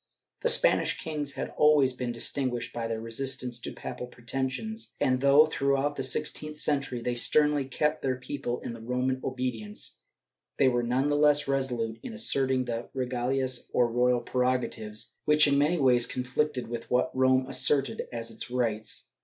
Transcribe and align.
The 0.41 0.49
Spanish 0.49 0.97
kings 0.97 1.33
had 1.33 1.51
always 1.57 1.93
been 1.93 2.11
distinguished 2.11 2.73
by 2.73 2.87
their 2.87 2.99
resistance 2.99 3.59
to 3.59 3.71
papal 3.71 4.07
pretensions 4.07 4.95
and 4.99 5.21
though, 5.21 5.45
throughout 5.45 5.95
the 5.95 6.01
sixteenth 6.01 6.57
century, 6.57 7.03
they 7.03 7.13
sternly 7.13 7.65
kept 7.65 8.01
their 8.01 8.15
people 8.15 8.59
in 8.61 8.73
the 8.73 8.81
Roman 8.81 9.21
obedience, 9.23 9.99
they 10.57 10.67
were 10.67 10.81
none 10.81 11.09
the 11.09 11.15
less 11.15 11.47
resolute 11.47 11.99
in 12.01 12.13
asserting 12.13 12.65
the 12.65 12.89
regalias, 12.95 13.69
or 13.73 13.91
royal 13.91 14.21
prerogatives, 14.21 15.13
which 15.25 15.45
in 15.47 15.59
many 15.59 15.77
ways 15.77 16.07
conflicted 16.07 16.67
with 16.67 16.89
what 16.89 17.15
Rome 17.15 17.45
asserted 17.47 18.07
as 18.11 18.31
its 18.31 18.49
rights. 18.49 19.11